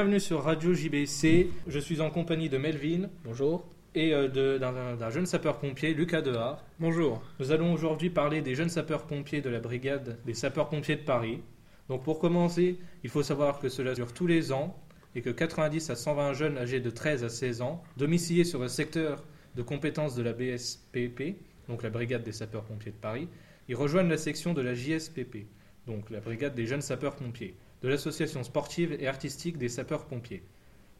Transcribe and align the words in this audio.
bienvenue 0.00 0.18
sur 0.18 0.44
Radio 0.44 0.72
JBC. 0.72 1.50
Je 1.66 1.78
suis 1.78 2.00
en 2.00 2.08
compagnie 2.08 2.48
de 2.48 2.56
Melvin. 2.56 3.10
Bonjour. 3.22 3.68
Et 3.94 4.14
euh, 4.14 4.58
d'un 4.58 4.96
d'un 4.96 5.10
jeune 5.10 5.26
sapeur-pompier, 5.26 5.92
Lucas 5.92 6.22
Dehart. 6.22 6.64
Bonjour. 6.78 7.22
Nous 7.38 7.52
allons 7.52 7.70
aujourd'hui 7.74 8.08
parler 8.08 8.40
des 8.40 8.54
jeunes 8.54 8.70
sapeurs-pompiers 8.70 9.42
de 9.42 9.50
la 9.50 9.60
brigade 9.60 10.18
des 10.24 10.32
sapeurs-pompiers 10.32 10.96
de 10.96 11.02
Paris. 11.02 11.42
Donc 11.90 12.02
pour 12.02 12.18
commencer, 12.18 12.78
il 13.04 13.10
faut 13.10 13.22
savoir 13.22 13.58
que 13.58 13.68
cela 13.68 13.92
dure 13.92 14.14
tous 14.14 14.26
les 14.26 14.52
ans 14.52 14.74
et 15.14 15.20
que 15.20 15.28
90 15.28 15.90
à 15.90 15.96
120 15.96 16.32
jeunes 16.32 16.56
âgés 16.56 16.80
de 16.80 16.88
13 16.88 17.22
à 17.22 17.28
16 17.28 17.60
ans, 17.60 17.82
domiciliés 17.98 18.44
sur 18.44 18.60
le 18.60 18.68
secteur 18.68 19.22
de 19.54 19.60
compétences 19.60 20.14
de 20.14 20.22
la 20.22 20.32
BSPP, 20.32 21.36
donc 21.68 21.82
la 21.82 21.90
brigade 21.90 22.22
des 22.22 22.32
sapeurs-pompiers 22.32 22.92
de 22.92 22.96
Paris, 22.96 23.28
ils 23.68 23.76
rejoignent 23.76 24.08
la 24.08 24.16
section 24.16 24.54
de 24.54 24.62
la 24.62 24.72
JSPP, 24.72 25.44
donc 25.86 26.08
la 26.08 26.20
brigade 26.20 26.54
des 26.54 26.64
jeunes 26.66 26.80
sapeurs-pompiers, 26.80 27.54
de 27.82 27.88
l'association 27.88 28.42
sportive 28.42 28.96
et 28.98 29.06
artistique 29.06 29.58
des 29.58 29.68
sapeurs-pompiers. 29.68 30.42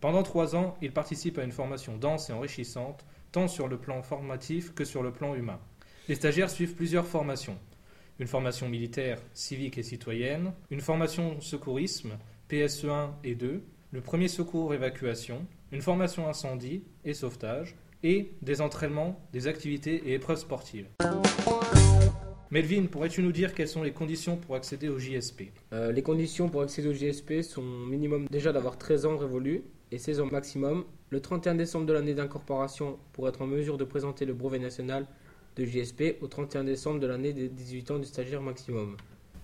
Pendant 0.00 0.22
trois 0.22 0.56
ans, 0.56 0.76
ils 0.80 0.92
participent 0.92 1.38
à 1.38 1.44
une 1.44 1.52
formation 1.52 1.96
dense 1.96 2.30
et 2.30 2.32
enrichissante, 2.32 3.04
tant 3.32 3.48
sur 3.48 3.68
le 3.68 3.78
plan 3.78 4.02
formatif 4.02 4.74
que 4.74 4.84
sur 4.84 5.02
le 5.02 5.12
plan 5.12 5.34
humain. 5.34 5.60
Les 6.08 6.14
stagiaires 6.14 6.50
suivent 6.50 6.74
plusieurs 6.74 7.06
formations. 7.06 7.58
Une 8.18 8.26
formation 8.26 8.68
militaire, 8.68 9.18
civique 9.34 9.78
et 9.78 9.82
citoyenne, 9.82 10.52
une 10.70 10.80
formation 10.80 11.40
secourisme, 11.40 12.18
PSE1 12.50 13.10
et 13.24 13.34
2, 13.34 13.62
le 13.92 14.00
premier 14.00 14.28
secours 14.28 14.74
évacuation, 14.74 15.46
une 15.72 15.82
formation 15.82 16.28
incendie 16.28 16.82
et 17.04 17.14
sauvetage, 17.14 17.76
et 18.02 18.32
des 18.42 18.60
entraînements, 18.60 19.20
des 19.32 19.46
activités 19.46 20.02
et 20.06 20.14
épreuves 20.14 20.38
sportives. 20.38 20.86
Melvin, 22.52 22.86
pourrais-tu 22.86 23.22
nous 23.22 23.30
dire 23.30 23.54
quelles 23.54 23.68
sont 23.68 23.84
les 23.84 23.92
conditions 23.92 24.36
pour 24.36 24.56
accéder 24.56 24.88
au 24.88 24.98
JSP 24.98 25.52
Euh, 25.72 25.92
les 25.92 26.02
conditions 26.02 26.48
pour 26.48 26.62
accéder 26.62 26.88
au 26.88 26.92
JSP 26.92 27.42
sont 27.42 27.62
minimum 27.62 28.26
déjà 28.28 28.52
d'avoir 28.52 28.76
13 28.76 29.06
ans 29.06 29.16
révolus 29.16 29.62
et 29.92 29.98
16 29.98 30.18
ans 30.18 30.26
maximum. 30.26 30.84
Le 31.10 31.20
31 31.20 31.54
décembre 31.54 31.86
de 31.86 31.92
l'année 31.92 32.12
d'incorporation 32.12 32.98
pour 33.12 33.28
être 33.28 33.40
en 33.42 33.46
mesure 33.46 33.78
de 33.78 33.84
présenter 33.84 34.24
le 34.24 34.34
brevet 34.34 34.58
national 34.58 35.06
de 35.54 35.64
JSP 35.64 36.16
au 36.22 36.26
31 36.26 36.64
décembre 36.64 36.98
de 36.98 37.06
l'année 37.06 37.32
des 37.32 37.48
18 37.48 37.92
ans 37.92 37.98
du 38.00 38.04
stagiaire 38.06 38.42
maximum. 38.42 38.96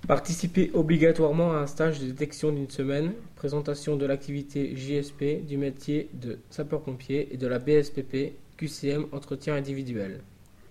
Participer 0.09 0.73
obligatoirement 0.75 1.53
à 1.53 1.59
un 1.59 1.67
stage 1.69 2.01
de 2.01 2.07
détection 2.07 2.51
d'une 2.51 2.71
semaine, 2.71 3.13
présentation 3.37 3.97
de 3.97 4.05
l'activité 4.05 4.75
JSP 4.75 5.47
du 5.47 5.59
métier 5.59 6.11
de 6.13 6.41
sapeur-pompier 6.51 7.33
et 7.33 7.37
de 7.37 7.47
la 7.47 7.61
BSPP 7.61 8.35
QCM 8.57 9.07
entretien 9.13 9.55
individuel. 9.55 10.23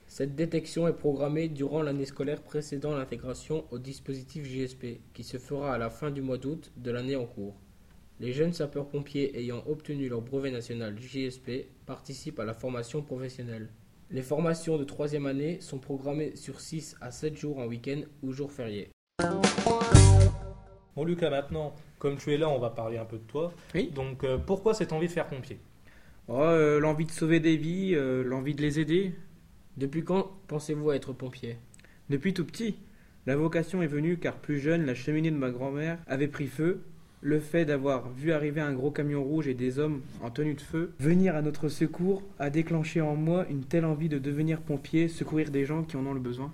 Cette 0.08 0.36
détection 0.36 0.88
est 0.88 0.94
programmée 0.94 1.50
durant 1.50 1.82
l'année 1.82 2.06
scolaire 2.06 2.42
précédant 2.42 2.96
l'intégration 2.96 3.66
au 3.72 3.80
dispositif 3.80 4.46
JSP, 4.46 5.00
qui 5.14 5.24
se 5.24 5.38
fera 5.38 5.74
à 5.74 5.78
la 5.78 5.90
fin 5.90 6.12
du 6.12 6.22
mois 6.22 6.38
d'août 6.38 6.72
de 6.78 6.92
l'année 6.92 7.16
en 7.16 7.26
cours. 7.26 7.56
Les 8.20 8.32
jeunes 8.32 8.54
sapeurs-pompiers 8.54 9.38
ayant 9.38 9.64
obtenu 9.68 10.08
leur 10.08 10.22
brevet 10.22 10.52
national 10.52 10.98
JSP 10.98 11.68
participent 11.86 12.40
à 12.40 12.46
la 12.46 12.54
formation 12.54 13.02
professionnelle. 13.02 13.70
Les 14.10 14.22
formations 14.22 14.78
de 14.78 14.84
troisième 14.84 15.26
année 15.26 15.60
sont 15.60 15.80
programmées 15.80 16.36
sur 16.36 16.62
6 16.62 16.96
à 17.02 17.12
7 17.12 17.36
jours 17.36 17.58
en 17.58 17.66
week-end 17.66 18.02
ou 18.22 18.32
jours 18.32 18.52
fériés. 18.52 18.90
Bon 20.96 21.04
Lucas, 21.04 21.30
maintenant, 21.30 21.76
comme 22.00 22.16
tu 22.16 22.34
es 22.34 22.38
là, 22.38 22.48
on 22.48 22.60
va 22.60 22.70
parler 22.70 22.98
un 22.98 23.04
peu 23.04 23.18
de 23.18 23.24
toi. 23.24 23.52
Oui. 23.74 23.92
Donc 23.94 24.24
euh, 24.24 24.38
pourquoi 24.38 24.74
cette 24.74 24.94
envie 24.94 25.08
de 25.08 25.12
faire 25.12 25.28
pompier? 25.28 25.60
Oh, 26.30 26.40
euh, 26.40 26.80
l'envie 26.80 27.06
de 27.06 27.12
sauver 27.12 27.42
des 27.42 27.58
vies, 27.58 27.96
euh, 27.96 28.24
l'envie 28.24 28.56
de 28.56 28.62
les 28.62 28.80
aider. 28.80 29.14
Depuis 29.78 30.04
quand 30.04 30.32
pensez-vous 30.48 30.90
à 30.92 30.96
être 30.96 31.14
pompier? 31.14 31.58
Depuis 32.10 32.34
tout 32.34 32.46
petit, 32.46 32.76
la 33.26 33.36
vocation 33.36 33.82
est 33.82 33.88
venue 33.88 34.18
car 34.18 34.36
plus 34.36 34.60
jeune, 34.60 34.86
la 34.86 34.96
cheminée 34.96 35.32
de 35.32 35.38
ma 35.38 35.50
grand-mère 35.52 35.98
avait 36.08 36.28
pris 36.28 36.48
feu. 36.48 36.82
Le 37.22 37.40
fait 37.40 37.66
d'avoir 37.66 38.10
vu 38.12 38.32
arriver 38.32 38.62
un 38.62 38.74
gros 38.74 38.92
camion 38.92 39.24
rouge 39.24 39.48
et 39.48 39.56
des 39.56 39.80
hommes 39.80 40.02
en 40.22 40.30
tenue 40.30 40.54
de 40.54 40.62
feu 40.62 40.94
venir 41.00 41.36
à 41.36 41.42
notre 41.42 41.70
secours 41.70 42.22
a 42.38 42.50
déclenché 42.52 43.02
en 43.02 43.16
moi 43.16 43.48
une 43.50 43.64
telle 43.64 43.86
envie 43.86 44.10
de 44.10 44.20
devenir 44.20 44.62
pompier, 44.62 45.08
secourir 45.08 45.50
des 45.50 45.66
gens 45.66 45.84
qui 45.84 45.98
en 45.98 46.06
ont 46.06 46.14
le 46.14 46.20
besoin. 46.20 46.54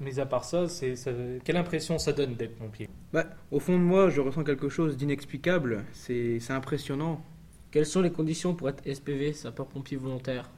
Mais 0.00 0.18
à 0.18 0.26
part 0.26 0.44
ça, 0.44 0.68
c'est, 0.68 0.94
ça- 0.96 1.12
quelle 1.42 1.56
impression 1.56 1.98
ça 1.98 2.12
donne 2.12 2.34
d'être 2.34 2.56
pompier? 2.56 2.90
Bah, 3.14 3.24
au 3.50 3.58
fond 3.58 3.78
de 3.78 3.82
moi, 3.82 4.10
je 4.10 4.20
ressens 4.20 4.44
quelque 4.44 4.68
chose 4.68 4.98
d'inexplicable. 4.98 5.84
C'est 5.94 6.38
c'est 6.40 6.52
impressionnant. 6.52 7.24
Quelles 7.70 7.86
sont 7.86 8.02
les 8.02 8.12
conditions 8.12 8.54
pour 8.54 8.68
être 8.68 8.82
SPV, 8.86 9.32
sapeur-pompier 9.32 9.96
volontaire? 9.96 10.50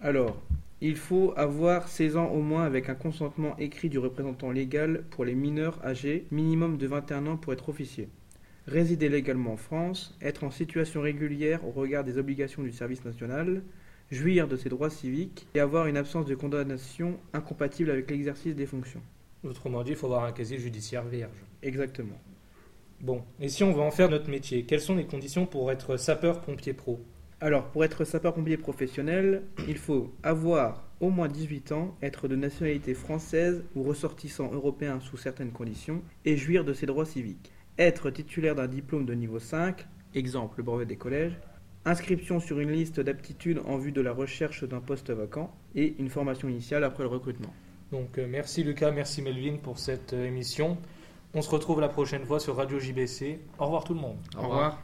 Alors, 0.00 0.42
il 0.82 0.96
faut 0.96 1.34
avoir 1.36 1.88
16 1.88 2.16
ans 2.16 2.28
au 2.28 2.40
moins 2.40 2.64
avec 2.64 2.88
un 2.88 2.94
consentement 2.94 3.56
écrit 3.58 3.90
du 3.90 3.98
représentant 3.98 4.50
légal 4.50 5.04
pour 5.10 5.24
les 5.24 5.34
mineurs 5.34 5.78
âgés, 5.84 6.26
minimum 6.30 6.78
de 6.78 6.86
21 6.86 7.26
ans 7.26 7.36
pour 7.36 7.52
être 7.52 7.68
officier. 7.68 8.08
Résider 8.66 9.08
légalement 9.08 9.52
en 9.52 9.56
France, 9.56 10.16
être 10.22 10.44
en 10.44 10.50
situation 10.50 11.02
régulière 11.02 11.66
au 11.66 11.70
regard 11.70 12.04
des 12.04 12.16
obligations 12.16 12.62
du 12.62 12.72
service 12.72 13.04
national, 13.04 13.62
jouir 14.10 14.48
de 14.48 14.56
ses 14.56 14.70
droits 14.70 14.90
civiques 14.90 15.46
et 15.54 15.60
avoir 15.60 15.86
une 15.86 15.96
absence 15.96 16.26
de 16.26 16.34
condamnation 16.34 17.18
incompatible 17.32 17.90
avec 17.90 18.10
l'exercice 18.10 18.54
des 18.54 18.66
fonctions. 18.66 19.02
Autrement 19.44 19.82
dit, 19.82 19.90
il 19.90 19.96
faut 19.96 20.06
avoir 20.06 20.24
un 20.24 20.32
casier 20.32 20.58
judiciaire 20.58 21.04
vierge. 21.04 21.44
Exactement. 21.62 22.18
Bon, 23.00 23.22
et 23.38 23.48
si 23.48 23.64
on 23.64 23.72
veut 23.72 23.80
en 23.80 23.90
faire 23.90 24.10
notre 24.10 24.30
métier, 24.30 24.64
quelles 24.64 24.80
sont 24.80 24.96
les 24.96 25.06
conditions 25.06 25.46
pour 25.46 25.70
être 25.72 25.96
sapeur-pompier 25.96 26.74
pro? 26.74 27.00
Alors, 27.42 27.68
pour 27.68 27.84
être 27.84 28.04
sapeur-pompier 28.04 28.58
professionnel, 28.58 29.44
il 29.66 29.78
faut 29.78 30.12
avoir 30.22 30.84
au 31.00 31.08
moins 31.08 31.28
18 31.28 31.72
ans, 31.72 31.96
être 32.02 32.28
de 32.28 32.36
nationalité 32.36 32.92
française 32.92 33.64
ou 33.74 33.82
ressortissant 33.82 34.52
européen 34.52 35.00
sous 35.00 35.16
certaines 35.16 35.50
conditions, 35.50 36.02
et 36.26 36.36
jouir 36.36 36.64
de 36.64 36.74
ses 36.74 36.86
droits 36.86 37.06
civiques. 37.06 37.50
Être 37.78 38.10
titulaire 38.10 38.54
d'un 38.54 38.66
diplôme 38.66 39.06
de 39.06 39.14
niveau 39.14 39.38
5, 39.38 39.86
exemple 40.14 40.58
le 40.58 40.64
brevet 40.64 40.84
des 40.84 40.96
collèges, 40.96 41.38
inscription 41.86 42.40
sur 42.40 42.60
une 42.60 42.72
liste 42.72 43.00
d'aptitudes 43.00 43.62
en 43.64 43.78
vue 43.78 43.92
de 43.92 44.02
la 44.02 44.12
recherche 44.12 44.64
d'un 44.64 44.80
poste 44.80 45.10
vacant, 45.10 45.54
et 45.74 45.94
une 45.98 46.10
formation 46.10 46.48
initiale 46.48 46.84
après 46.84 47.04
le 47.04 47.08
recrutement. 47.08 47.54
Donc 47.90 48.18
euh, 48.18 48.26
merci 48.28 48.62
Lucas, 48.62 48.90
merci 48.92 49.22
Melvin 49.22 49.56
pour 49.56 49.78
cette 49.78 50.12
euh, 50.12 50.26
émission. 50.26 50.76
On 51.34 51.42
se 51.42 51.50
retrouve 51.50 51.80
la 51.80 51.88
prochaine 51.88 52.24
fois 52.24 52.38
sur 52.38 52.56
Radio 52.56 52.78
JBC. 52.78 53.40
Au 53.58 53.64
revoir 53.64 53.84
tout 53.84 53.94
le 53.94 54.00
monde. 54.00 54.18
Au 54.36 54.42
revoir. 54.42 54.82